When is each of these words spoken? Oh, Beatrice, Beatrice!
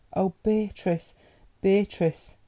Oh, 0.15 0.33
Beatrice, 0.41 1.13
Beatrice! 1.61 2.35